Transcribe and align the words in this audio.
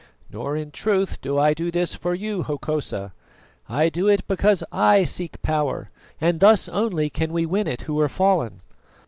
Nor 0.31 0.57
in 0.57 0.71
truth 0.71 1.21
do 1.21 1.37
I 1.37 1.53
do 1.53 1.69
this 1.69 1.93
for 1.93 2.15
you, 2.15 2.41
Hokosa; 2.41 3.13
I 3.69 3.87
do 3.89 4.07
it 4.07 4.25
because 4.27 4.63
I 4.71 5.03
seek 5.03 5.39
power, 5.43 5.91
and 6.19 6.39
thus 6.39 6.67
only 6.67 7.07
can 7.11 7.31
we 7.31 7.45
win 7.45 7.67
it 7.67 7.83
who 7.83 7.99
are 7.99 8.09
fallen. 8.09 8.61